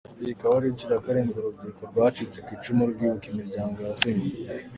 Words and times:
Iyi 0.21 0.31
ikaba 0.35 0.53
ari 0.57 0.67
inshuro 0.71 0.91
ya 0.93 1.03
karindwi 1.05 1.35
uru 1.37 1.47
rubyiruko 1.51 1.81
rwacitse 1.91 2.37
ku 2.45 2.49
icumu 2.57 2.81
rwibuka 2.91 3.25
imiryango 3.29 3.77
yazimye. 3.87 4.29